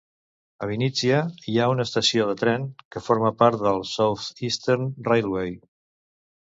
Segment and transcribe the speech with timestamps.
[0.63, 1.19] A Vínnitsia
[1.51, 2.67] hi ha una estació de tren
[2.97, 5.57] que forma part de South-Eastern Railiway.